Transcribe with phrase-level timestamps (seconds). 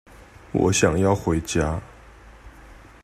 [0.51, 1.79] 我想要回家